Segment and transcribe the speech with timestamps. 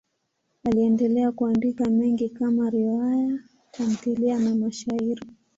[0.63, 3.39] Aliendelea kuandika mengi kama riwaya,
[3.71, 5.21] tamthiliya na mashairi.